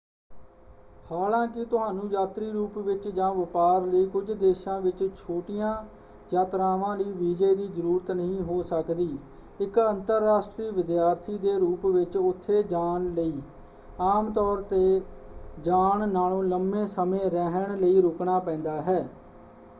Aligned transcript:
ਹਾਲਾਂਕਿ 1.05 1.63
ਤੁਹਾਨੂੰ 1.65 2.07
ਯਾਤਰੀ 2.11 2.51
ਰੂਪ 2.51 2.77
ਵਿੱਚ 2.77 3.07
ਜਾਂ 3.07 3.29
ਵਪਾਰ 3.33 3.81
ਲਈ 3.81 4.05
ਕੁੱਝ 4.05 4.31
ਦੇਸ਼ਾਂ 4.31 4.79
ਵਿੱਚ 4.81 5.03
ਛੋਟੀਆਂ 5.15 5.73
ਯਾਤਰਾਵਾਂ 6.29 6.95
ਲਈ 6.97 7.11
ਵੀਜ਼ੇ 7.11 7.53
ਦੀ 7.55 7.67
ਜ਼ਰੂਰਤ 7.67 8.09
ਨਹੀਂ 8.11 8.41
ਹੋ 8.41 8.61
ਸਕਦੀ 8.61 9.07
ਇੱਕ 9.59 9.79
ਅੰਤਰਰਾਸ਼ਟਰੀ 9.79 10.69
ਵਿਦਿਆਰਥੀ 10.71 11.37
ਦੇ 11.37 11.57
ਰੂਪ 11.57 11.85
ਵਿੱਚ 11.87 12.17
ਉੱਥੇ 12.17 12.61
ਜਾਣ 12.63 13.09
ਲਈ 13.13 13.41
ਆਮ 14.01 14.31
ਤੌਰ 14.31 14.61
'ਤੇ 14.61 15.01
ਜਾਣ 15.63 16.07
ਨਾਲੋਂ 16.09 16.43
ਲੰਬੇ 16.43 16.85
ਸਮੇਂ 16.87 17.29
ਰਹਿਣ 17.31 17.77
ਲਈ 17.77 18.01
ਰੁਕਣਾ 18.01 18.39
ਪੈਂਦਾ 18.39 18.81
ਹੈ। 18.81 19.07